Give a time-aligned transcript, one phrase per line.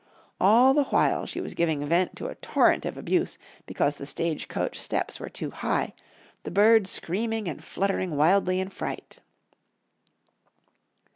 [0.39, 4.47] All the while she was giving vent to a torrent of abuse because the stage
[4.47, 5.93] coach steps were too high,
[6.41, 9.19] the bird screaming and fluttering wildly in fright.